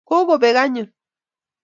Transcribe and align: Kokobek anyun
Kokobek 0.05 0.55
anyun 0.63 0.89